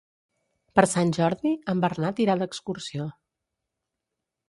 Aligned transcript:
Per 0.79 0.85
Sant 0.93 1.11
Jordi 1.17 1.53
en 1.75 1.85
Bernat 1.85 2.25
irà 2.27 2.39
d'excursió. 2.43 3.11